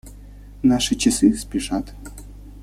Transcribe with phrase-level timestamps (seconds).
[0.63, 1.93] Наши часы спешат.